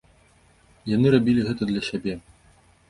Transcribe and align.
Яны 0.95 1.07
рабілі 1.17 1.47
гэта 1.51 1.63
для 1.73 1.81
сябе. 1.91 2.13